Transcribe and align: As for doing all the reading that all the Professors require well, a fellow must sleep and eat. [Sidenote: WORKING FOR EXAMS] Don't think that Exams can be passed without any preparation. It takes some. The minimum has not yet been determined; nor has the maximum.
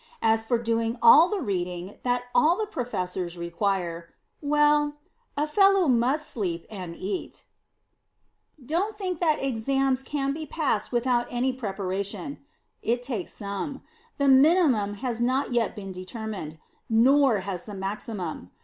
As 0.23 0.45
for 0.45 0.57
doing 0.57 0.97
all 0.99 1.29
the 1.29 1.39
reading 1.41 1.99
that 2.01 2.23
all 2.33 2.57
the 2.57 2.65
Professors 2.65 3.37
require 3.37 4.09
well, 4.41 4.95
a 5.37 5.45
fellow 5.45 5.87
must 5.87 6.27
sleep 6.31 6.65
and 6.71 6.95
eat. 6.95 7.45
[Sidenote: 8.57 8.57
WORKING 8.57 8.57
FOR 8.57 8.63
EXAMS] 8.63 8.69
Don't 8.71 8.95
think 8.97 9.19
that 9.19 9.43
Exams 9.43 10.01
can 10.01 10.33
be 10.33 10.45
passed 10.47 10.91
without 10.91 11.27
any 11.29 11.53
preparation. 11.53 12.39
It 12.81 13.03
takes 13.03 13.33
some. 13.33 13.83
The 14.17 14.27
minimum 14.27 14.95
has 14.95 15.21
not 15.21 15.53
yet 15.53 15.75
been 15.75 15.91
determined; 15.91 16.57
nor 16.89 17.41
has 17.41 17.65
the 17.65 17.75
maximum. 17.75 18.49